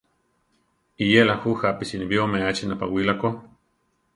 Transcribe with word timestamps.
Iyéla 1.07 1.35
ju 1.43 1.51
jápi 1.63 1.83
sinibí 1.89 2.15
omeachi 2.25 2.63
napawíla 2.67 3.13
ko. 3.21 3.29